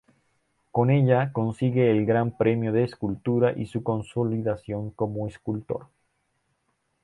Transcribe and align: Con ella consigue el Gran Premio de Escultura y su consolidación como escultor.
Con 0.71 0.89
ella 0.89 1.31
consigue 1.31 1.91
el 1.91 2.07
Gran 2.07 2.35
Premio 2.35 2.71
de 2.71 2.83
Escultura 2.85 3.51
y 3.55 3.67
su 3.67 3.83
consolidación 3.83 4.89
como 4.89 5.27
escultor. 5.27 5.89